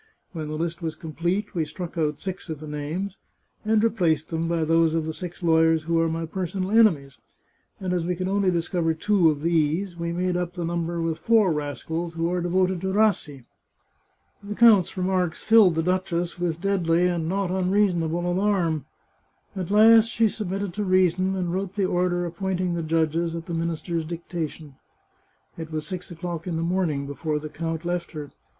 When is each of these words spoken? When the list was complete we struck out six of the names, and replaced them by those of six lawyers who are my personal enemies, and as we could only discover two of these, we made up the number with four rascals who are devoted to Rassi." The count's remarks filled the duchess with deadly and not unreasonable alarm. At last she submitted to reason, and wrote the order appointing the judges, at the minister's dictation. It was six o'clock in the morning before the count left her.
When 0.31 0.47
the 0.47 0.55
list 0.57 0.81
was 0.81 0.95
complete 0.95 1.53
we 1.53 1.63
struck 1.63 1.95
out 1.95 2.19
six 2.19 2.49
of 2.49 2.59
the 2.59 2.65
names, 2.67 3.19
and 3.63 3.83
replaced 3.83 4.29
them 4.29 4.47
by 4.47 4.65
those 4.65 4.95
of 4.95 5.15
six 5.15 5.43
lawyers 5.43 5.83
who 5.83 5.99
are 5.99 6.09
my 6.09 6.25
personal 6.25 6.71
enemies, 6.71 7.19
and 7.79 7.93
as 7.93 8.03
we 8.03 8.15
could 8.15 8.27
only 8.27 8.49
discover 8.49 8.95
two 8.95 9.29
of 9.29 9.41
these, 9.43 9.95
we 9.95 10.11
made 10.11 10.35
up 10.35 10.53
the 10.53 10.65
number 10.65 10.99
with 11.03 11.19
four 11.19 11.51
rascals 11.53 12.15
who 12.15 12.31
are 12.31 12.41
devoted 12.41 12.81
to 12.81 12.91
Rassi." 12.91 13.45
The 14.41 14.55
count's 14.55 14.97
remarks 14.97 15.43
filled 15.43 15.75
the 15.75 15.83
duchess 15.83 16.39
with 16.39 16.61
deadly 16.61 17.07
and 17.07 17.29
not 17.29 17.51
unreasonable 17.51 18.25
alarm. 18.25 18.85
At 19.55 19.69
last 19.69 20.07
she 20.09 20.27
submitted 20.29 20.73
to 20.73 20.83
reason, 20.83 21.35
and 21.35 21.53
wrote 21.53 21.75
the 21.75 21.85
order 21.85 22.25
appointing 22.25 22.73
the 22.73 22.81
judges, 22.81 23.35
at 23.35 23.45
the 23.45 23.53
minister's 23.53 24.03
dictation. 24.05 24.77
It 25.59 25.71
was 25.71 25.85
six 25.85 26.09
o'clock 26.09 26.47
in 26.47 26.57
the 26.57 26.63
morning 26.63 27.05
before 27.05 27.37
the 27.37 27.49
count 27.49 27.85
left 27.85 28.13
her. 28.13 28.31